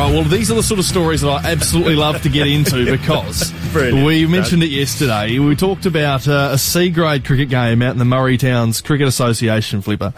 [0.00, 2.86] Right, well, these are the sort of stories that I absolutely love to get into
[2.98, 4.06] because Brilliant.
[4.06, 5.38] we mentioned it yesterday.
[5.38, 9.06] We talked about uh, a C grade cricket game out in the Murray Towns Cricket
[9.06, 10.14] Association, Flipper.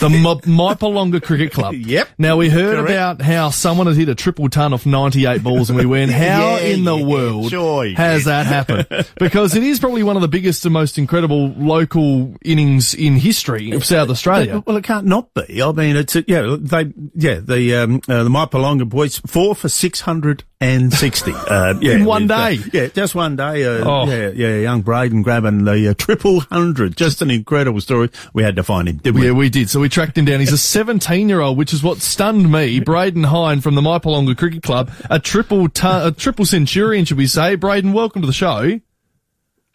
[0.00, 0.22] The M-
[0.56, 1.74] Mypolonga Cricket Club.
[1.84, 2.08] Yep.
[2.18, 2.90] Now, we heard Correct.
[2.90, 6.56] about how someone had hit a triple ton off 98 balls and we went, how
[6.56, 7.86] Yeah, in the yeah, world sure.
[7.94, 8.86] has that happened?
[9.18, 13.72] Because it is probably one of the biggest and most incredible local innings in history
[13.72, 14.62] of South Australia.
[14.66, 15.62] Well, it can't not be.
[15.62, 19.68] I mean, it's a, yeah, they yeah the um uh, the Mypolonga boys four for
[19.68, 21.32] six hundred and sixty.
[21.32, 22.58] Uh, yeah, In one with, uh, day?
[22.72, 23.64] yeah, just one day.
[23.64, 24.06] Uh, Oh.
[24.06, 26.96] Yeah, yeah, young Braden grabbing the uh, triple hundred.
[26.96, 28.10] Just an incredible story.
[28.32, 29.26] We had to find him, did we?
[29.26, 29.68] Yeah, we did.
[29.68, 30.40] So we tracked him down.
[30.40, 32.80] He's a 17 year old, which is what stunned me.
[32.80, 37.26] Braden Hine from the Mypolonga Cricket Club, a triple ton, a triple centurion, should we
[37.26, 37.56] say?
[37.56, 38.80] Braden, welcome to the show.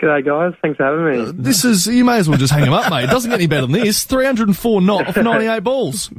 [0.02, 1.32] G'day guys, thanks for having me.
[1.44, 3.04] This is, you may as well just hang him up, mate.
[3.04, 4.06] It doesn't get any better than this.
[4.06, 6.10] 304 not off 98 balls.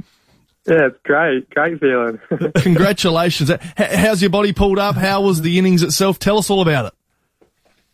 [0.66, 2.20] Yeah, it's great, great feeling.
[2.56, 3.50] Congratulations.
[3.76, 4.94] How's your body pulled up?
[4.94, 6.18] How was the innings itself?
[6.18, 6.92] Tell us all about it.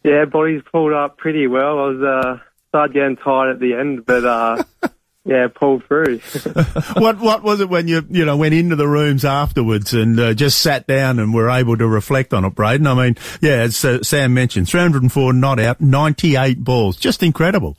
[0.02, 1.78] yeah, body's pulled up pretty well.
[1.78, 2.38] I was uh,
[2.70, 4.64] started getting tired at the end, but uh,
[5.24, 6.18] yeah, pulled through.
[6.98, 10.34] what what was it when you you know went into the rooms afterwards and uh,
[10.34, 12.86] just sat down and were able to reflect on it, Braden?
[12.86, 16.62] I mean, yeah, as uh, Sam mentioned, three hundred and four not out, ninety eight
[16.62, 17.76] balls, just incredible.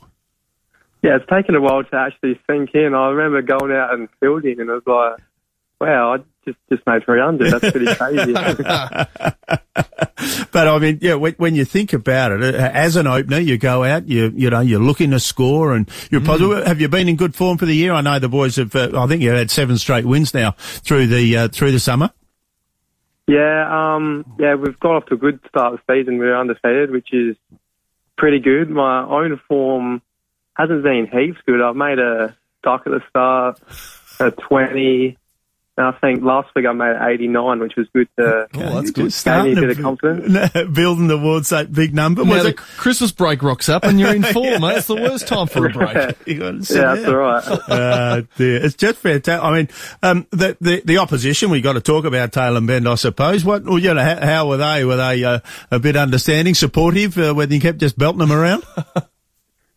[1.02, 2.94] Yeah, it's taken a while to actually sink in.
[2.94, 5.20] I remember going out and fielding, and it was like,
[5.80, 7.52] wow, I just just made 300.
[7.52, 8.34] That's pretty crazy.
[10.50, 13.56] But I mean, yeah, when, when you think about it, uh, as an opener, you
[13.58, 16.66] go out, you you know, you're looking to score, and you're positive.
[16.66, 17.92] Have you been in good form for the year?
[17.92, 18.74] I know the boys have.
[18.74, 22.10] Uh, I think you've had seven straight wins now through the uh, through the summer.
[23.28, 26.18] yeah, um, yeah, we've got off to a good start of the season.
[26.18, 27.36] We're undefeated, which is
[28.16, 28.68] pretty good.
[28.70, 30.02] My own form
[30.58, 31.60] hasn't been heaps good.
[31.62, 33.60] I've made a duck at the start,
[34.20, 35.16] a 20.
[35.76, 39.14] And I think last week I made 89, which was good to Oh, that's good.
[39.24, 40.52] gave me a bit of confidence.
[40.74, 42.24] building towards that big number.
[42.24, 42.56] Now Was the it?
[42.56, 44.78] Christmas break rocks up and you're in form, mate.
[44.78, 46.16] It's the worst time for a break.
[46.26, 47.06] You Yeah, that's down.
[47.06, 47.44] all right.
[47.46, 48.64] uh, dear.
[48.64, 49.40] It's just fantastic.
[49.40, 49.68] I mean,
[50.02, 51.48] um, the, the the opposition.
[51.50, 53.44] We got to talk about Tailem Bend, I suppose.
[53.44, 54.84] What, well, you know, how, how were they?
[54.84, 55.38] Were they uh,
[55.70, 57.16] a bit understanding, supportive?
[57.16, 58.64] Uh, when you kept just belting them around?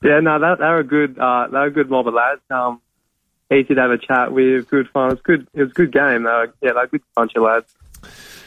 [0.04, 2.42] Yeah, no, that, they're a good, uh, they're a good mob of lads.
[2.50, 2.82] Um,
[3.52, 5.10] easy to have a chat with, good fun.
[5.10, 5.48] It was good.
[5.54, 6.24] It was a good game.
[6.24, 7.74] They were, yeah, they're a good bunch of lads.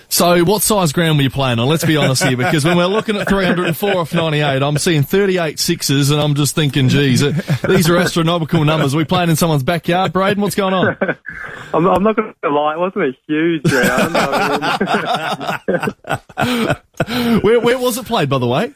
[0.08, 1.66] So, what size ground were you playing on?
[1.66, 5.58] Let's be honest here, because when we're looking at 304 off 98, I'm seeing 38
[5.58, 7.20] sixes, and I'm just thinking, geez,
[7.66, 8.94] these are astronomical numbers.
[8.94, 10.40] Are we playing in someone's backyard, Braden?
[10.40, 10.96] What's going on?
[11.74, 14.16] I'm, I'm not going to lie, it wasn't a huge round.
[16.36, 16.76] I
[17.08, 18.72] mean, Where, where was it played, by the way?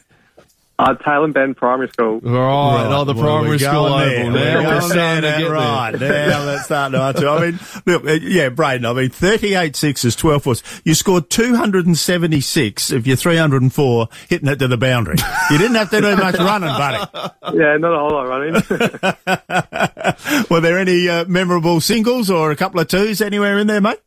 [0.81, 2.21] Uh, Tailem Bend Primary School.
[2.21, 4.31] Right, oh, the well, primary we're school going oval.
[4.31, 5.91] Now We're we're starting to get right.
[5.91, 6.29] there.
[6.29, 7.29] Now that's starting to answer.
[7.29, 10.63] I mean, look, uh, yeah, Braden, I mean, 38 sixes, 12 fours.
[10.85, 15.17] You scored 276 of your 304 hitting it to the boundary.
[15.51, 17.11] You didn't have to do much running, buddy.
[17.59, 18.55] Yeah, not a whole lot running.
[20.51, 23.99] Were there any uh, memorable singles or a couple of twos anywhere in there, mate?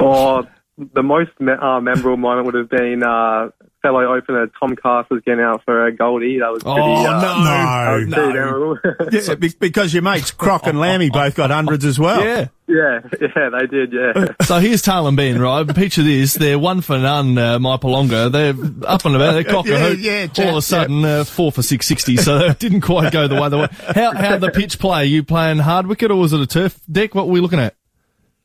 [0.00, 0.44] or
[0.76, 3.48] the most me- uh, memorable moment would have been uh,
[3.82, 6.38] fellow opener Tom Castles getting out for a goldie.
[6.40, 6.80] That was pretty.
[6.80, 7.20] Oh, uh, no.
[7.20, 8.78] that was pretty memorable.
[9.12, 12.22] Yeah, because your mates Croc and Lammy both got hundreds as well.
[12.22, 12.48] Yeah.
[12.66, 13.00] yeah,
[13.36, 13.92] yeah, they did.
[13.92, 14.26] Yeah.
[14.44, 15.66] So here's Taylor and Ben, right?
[15.74, 16.34] Picture this.
[16.34, 18.30] They're one for none, uh, Mypolonga.
[18.32, 18.54] They're
[18.88, 19.32] up and about.
[19.32, 19.98] They're cock a Yeah, hoop.
[20.38, 22.16] yeah, All of a sudden, uh, four for 660.
[22.18, 23.68] So it didn't quite go the way they were.
[23.94, 25.02] How, how the pitch play?
[25.02, 27.14] Are You playing hard wicket or was it a turf deck?
[27.14, 27.74] What were we looking at?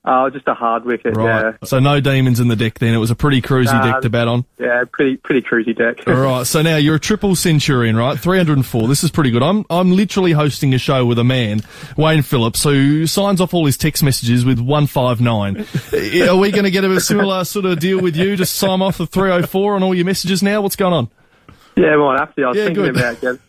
[0.05, 1.15] Uh, just a hard wicket.
[1.15, 1.25] Right.
[1.25, 1.51] Yeah.
[1.63, 2.93] So no demons in the deck then.
[2.93, 4.43] It was a pretty cruisy Nah, deck to bat on.
[4.59, 6.05] Yeah, pretty pretty cruisy deck.
[6.05, 6.45] All right.
[6.45, 8.19] So now you're a triple centurion, right?
[8.19, 8.87] 304.
[8.89, 9.41] This is pretty good.
[9.41, 11.61] I'm, I'm literally hosting a show with a man,
[11.95, 15.57] Wayne Phillips, who signs off all his text messages with 159.
[16.29, 18.35] Are we going to get a similar sort of deal with you?
[18.35, 20.61] Just sign off the 304 on all your messages now?
[20.61, 21.09] What's going on?
[21.77, 22.43] Yeah, have to.
[22.43, 22.97] I was Yeah, thinking good.
[22.97, 23.39] about getting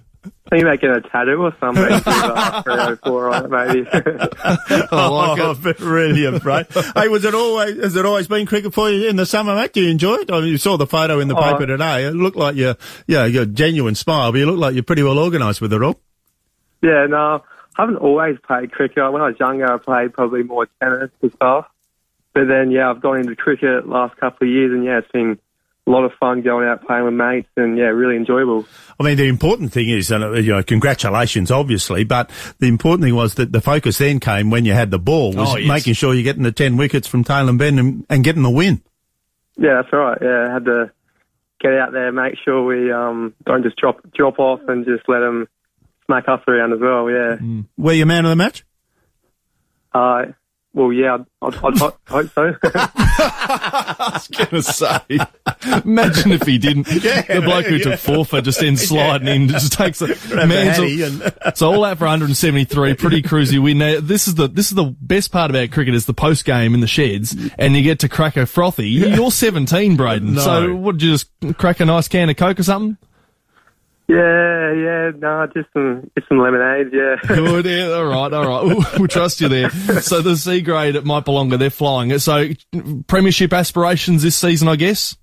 [0.50, 1.82] thinking about getting a tattoo or something.
[1.84, 3.86] with, uh, 304 maybe.
[3.92, 5.78] I oh, it.
[5.78, 6.66] brilliant, right?
[6.96, 9.72] hey, was it always has it always been cricket for you in the summer, mate?
[9.72, 10.30] Do you enjoy it?
[10.30, 11.42] I mean, you saw the photo in the Oh.
[11.42, 12.04] paper today.
[12.04, 12.74] It looked like you,
[13.06, 16.00] yeah, you're genuine smile, but you look like you're pretty well organised with it all.
[16.82, 17.42] yeah, no,
[17.76, 19.12] I haven't always played cricket.
[19.12, 21.66] When I was younger, I played probably more tennis and stuff.
[22.32, 25.38] But then, yeah, I've gone into cricket last couple of years, and yeah, it's been
[25.86, 28.64] a lot of fun going out playing with mates, and yeah, really enjoyable.
[28.98, 33.02] I mean, the important thing is, and uh, you know, congratulations, obviously, but the important
[33.04, 35.68] thing was that the focus then came when you had the ball was Oh, yes.
[35.68, 38.80] making sure you're getting the ten wickets from Tailem Bend and, and getting the win.
[39.56, 40.18] Yeah, that's right.
[40.22, 40.90] Yeah, I had to
[41.60, 45.20] get out there, make sure we um, don't just drop drop off and just let
[45.20, 45.46] them
[46.06, 47.10] smack us around as well.
[47.10, 47.36] Yeah.
[47.76, 48.64] Were you man of the match?
[49.92, 50.26] Uh,
[50.74, 52.56] well, yeah, I'd, I'd, I'd hope so.
[54.32, 55.00] gonna say.
[55.84, 56.86] Imagine if he didn't.
[56.88, 60.08] the bloke who took forfeit just ends sliding in, just takes a
[60.46, 60.78] man's.
[60.78, 63.78] And- so all that for 173, pretty cruisy win.
[63.78, 66.74] Now, this is the this is the best part about cricket is the post game
[66.74, 68.88] in the sheds, and you get to crack a frothy.
[68.88, 70.34] You're 17, Braden.
[70.34, 70.40] No.
[70.40, 70.98] So what?
[70.98, 72.98] Did you just crack a nice can of coke or something?
[74.06, 77.16] Yeah, yeah, no, just some, just some lemonade, yeah.
[77.26, 77.64] Good.
[77.66, 78.64] Yeah, all right, all right.
[78.64, 79.70] We'll, we'll trust you there.
[79.70, 82.18] So the C grade at Mypolonga, they're flying.
[82.18, 82.48] So
[83.06, 85.16] premiership aspirations this season, I guess.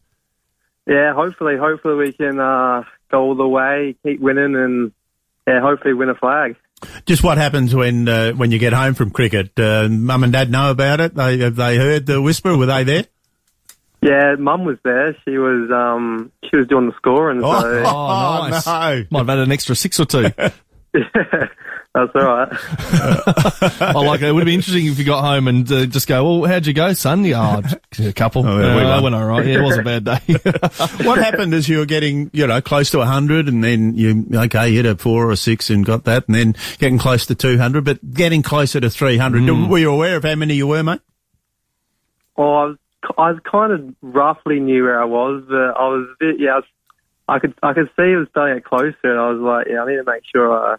[0.88, 4.92] yeah, hopefully, hopefully we can, uh, go all the way, keep winning and,
[5.48, 6.56] yeah, hopefully win a flag.
[7.06, 9.52] Just what happens when uh, when you get home from cricket?
[9.60, 11.14] Uh, Mum and Dad know about it.
[11.14, 12.58] They have they heard the whisper?
[12.58, 13.06] Were they there?
[14.02, 15.16] Yeah, Mum was there.
[15.26, 18.66] She was, um, she was doing the scoring, so, Oh, nice.
[18.66, 19.06] no!
[19.12, 20.24] Might have had an extra six or two.
[20.94, 22.50] that's all right.
[23.82, 24.30] I like it.
[24.30, 26.74] It would be interesting if you got home and uh, just go, well, how'd you
[26.74, 27.24] go, son?
[27.32, 28.46] Yeah, oh, a couple.
[28.48, 29.46] Oh, yeah, we Uh, I went all right.
[29.46, 30.20] Yeah, it was a bad day.
[31.06, 34.74] what happened as you were getting, you know, close to 100 and then you, okay,
[34.74, 37.84] hit a four or a six and got that and then getting close to 200,
[37.86, 39.44] but getting closer to 300.
[39.44, 39.70] Mm.
[39.70, 41.02] Were you aware of how many you were, mate?
[42.36, 42.78] Well, I was,
[43.18, 46.56] I kind of roughly knew where I was, but I was a bit, yeah, I,
[46.56, 46.66] was,
[47.28, 49.68] I could, I could see it was starting to get closer, and I was like,
[49.70, 50.78] yeah, I need to make sure I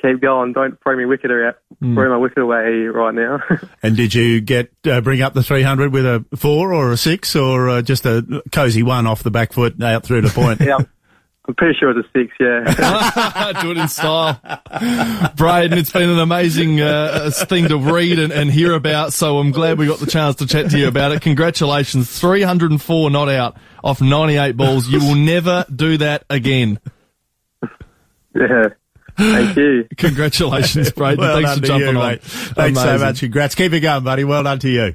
[0.00, 0.52] keep going.
[0.52, 3.40] Don't throw me wicket out, throw my wicket away right now.
[3.82, 7.34] And did you get, uh, bring up the 300 with a four or a six
[7.34, 10.60] or uh, just a cozy one off the back foot out through the point?
[10.60, 10.78] yeah,
[11.48, 12.32] I'm pretty sure it was a six.
[12.38, 14.40] Yeah, Do it in style.
[15.36, 19.50] Braden, it's been an amazing uh, thing to read and, and hear about, so I'm
[19.50, 21.20] glad we got the chance to chat to you about it.
[21.22, 22.16] Congratulations.
[22.20, 24.86] 304 not out off 98 balls.
[24.88, 26.78] You will never do that again.
[28.36, 28.62] yeah.
[29.18, 29.88] Thank you.
[29.98, 31.18] Congratulations, Braden.
[31.18, 32.08] Well Thanks for jumping you, on.
[32.12, 32.22] mate.
[32.22, 33.18] Thanks so much.
[33.20, 33.54] Congrats.
[33.56, 34.24] Keep it going, buddy.
[34.24, 34.94] Well done to you.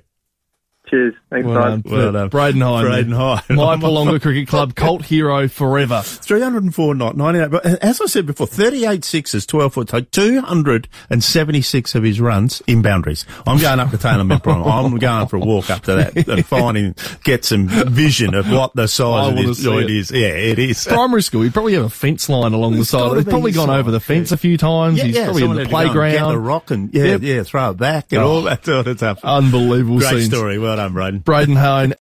[0.90, 1.16] Cheers.
[1.30, 1.84] Thanks, Well guys.
[1.84, 2.30] Well done.
[2.30, 2.86] Braden Hine.
[2.86, 3.42] Braden Hine.
[3.50, 6.02] Mypolonga Cricket Club, cult hero forever.
[6.02, 7.52] 304 not 98.
[7.52, 12.82] But as I said before, 38 sixes, 12 foot, so 276 of his runs in
[12.82, 13.26] boundaries.
[13.46, 14.66] I'm going up to Taylor Mimpron.
[14.66, 18.74] I'm going for a walk up to that and finding, get some vision of what
[18.76, 19.96] the size of wanna this joint it.
[19.98, 20.12] is.
[20.12, 20.86] Yeah, it is.
[20.86, 23.16] Primary school, he'd probably have a fence line along the side.
[23.18, 24.36] He's probably gone inside, over the fence yeah.
[24.36, 24.98] a few times.
[25.00, 26.12] Yeah, He's yeah, probably in the had to go and playground.
[26.14, 27.22] Get the rock and, yeah, Yep.
[27.24, 28.28] yeah, throw it back and Oh.
[28.28, 29.20] all that sort of stuff.
[29.24, 30.26] Unbelievable Great scenes.
[30.28, 30.58] story.
[30.58, 31.20] Well Braden.
[31.20, 31.94] Braden Hine,